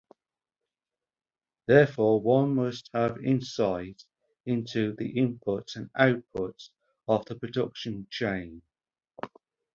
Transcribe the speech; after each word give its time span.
Therefore 1.67 2.19
one 2.19 2.55
must 2.55 2.89
have 2.91 3.23
insight 3.23 4.03
into 4.47 4.93
the 4.95 5.13
inputs 5.13 5.75
and 5.75 5.93
outputs 5.93 6.71
of 7.07 7.23
the 7.25 7.35
production 7.35 8.07
chain. 8.09 8.63